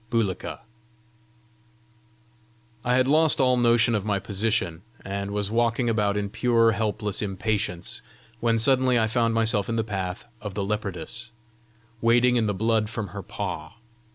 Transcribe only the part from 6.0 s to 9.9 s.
in pure, helpless impatience, when suddenly I found myself in the